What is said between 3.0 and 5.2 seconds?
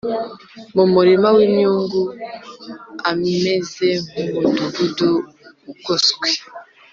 ameze nk’umudugudu